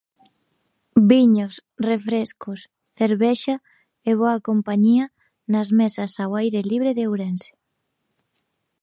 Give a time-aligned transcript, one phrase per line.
[1.09, 1.53] Viños,
[1.89, 2.59] refrescos,
[2.99, 3.55] cervexa
[4.09, 5.05] e boa compañía
[5.53, 7.51] nas mesas ao aire libre de Ourense.